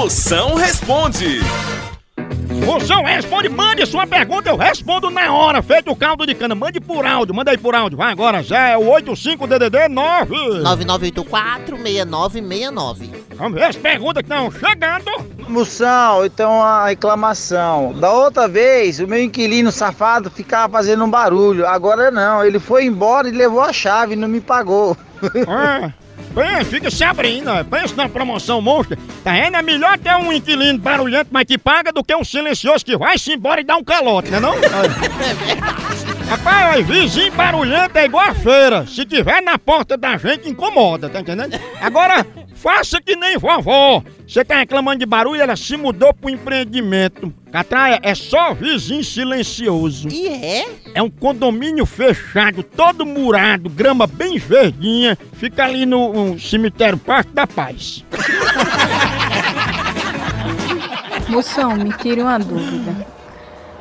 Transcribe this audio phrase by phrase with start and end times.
[0.00, 1.40] Moção responde.
[2.64, 5.62] Moção responde, mande sua pergunta, eu respondo na hora.
[5.62, 7.98] Feito o caldo de cana, mande por áudio, manda aí por áudio.
[7.98, 10.34] Vai agora, Zé, é o 85DDD 9.
[11.74, 13.10] 9984-6969.
[13.34, 15.10] Vamos ver as perguntas que estão chegando.
[15.46, 17.92] Moção, então a reclamação.
[17.92, 21.66] Da outra vez, o meu inquilino safado ficava fazendo um barulho.
[21.66, 24.96] Agora não, ele foi embora e levou a chave e não me pagou.
[25.22, 25.92] É.
[26.32, 27.64] Bem, fica se abrindo, ó.
[27.64, 28.96] pensa na promoção monstro.
[29.24, 29.56] Tá vendo?
[29.56, 33.32] É melhor ter um inquilino barulhento, mas que paga, do que um silencioso que vai-se
[33.32, 34.54] embora e dá um calote, né não?
[36.30, 38.86] Rapaz, ó, vizinho barulhento é igual a feira.
[38.86, 41.58] Se tiver na porta da gente, incomoda, tá entendendo?
[41.80, 42.24] Agora,
[42.60, 44.02] faça que nem vovó.
[44.28, 47.32] Você tá reclamando de barulho, ela se mudou pro empreendimento.
[47.50, 50.08] Catraia, é só vizinho silencioso.
[50.08, 50.68] E é?
[50.94, 55.16] É um condomínio fechado, todo murado, grama bem verdinha.
[55.32, 58.04] Fica ali no um cemitério Parque da Paz.
[61.28, 63.06] Moção, me tire uma dúvida.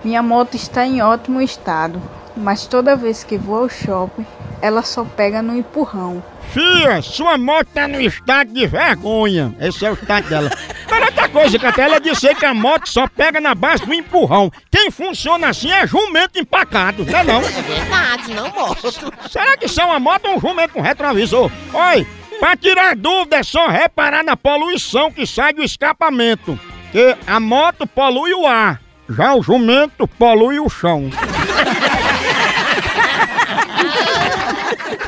[0.04, 2.02] Minha moto está em ótimo estado,
[2.38, 4.26] mas toda vez que vou ao shopping,
[4.62, 6.24] ela só pega no empurrão.
[6.52, 9.56] Fia, sua moto tá no estado de vergonha.
[9.60, 10.50] Esse é o estado dela.
[10.90, 13.94] Mas outra coisa, que até ela disse que a moto só pega na base do
[13.94, 14.52] empurrão.
[14.72, 17.40] Quem funciona assim é jumento empacado, não é não?
[17.42, 19.12] É verdade, não mostro.
[19.30, 21.52] Será que isso é uma moto ou um jumento com retrovisor?
[21.72, 22.08] Oi,
[22.40, 26.60] pra tirar dúvida é só reparar na poluição que sai do escapamento.
[26.92, 31.12] Que a moto polui o ar, já o jumento polui o chão.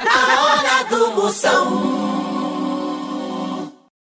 [0.07, 2.10] A hora do Moção.